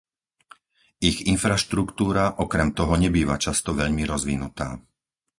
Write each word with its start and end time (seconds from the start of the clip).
Ich 1.09 1.17
infraštruktúra 1.33 2.23
okrem 2.45 2.69
toho 2.79 2.93
nebýva 3.03 3.35
často 3.45 3.69
veľmi 3.81 4.01
rozvinutá. 4.13 4.67